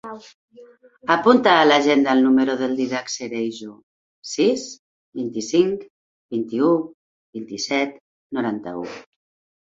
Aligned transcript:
Apunta 1.15 1.51
a 1.55 1.65
l'agenda 1.65 2.13
el 2.17 2.21
número 2.27 2.55
del 2.61 2.71
Dídac 2.79 3.11
Cereijo: 3.15 3.73
sis, 4.29 4.63
vint-i-cinc, 5.19 5.83
vint-i-u, 6.37 6.71
vint-i-set, 7.39 7.93
noranta-u. 8.39 8.87